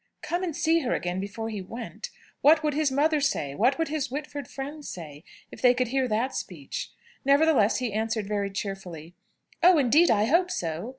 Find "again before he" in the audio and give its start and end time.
0.95-1.61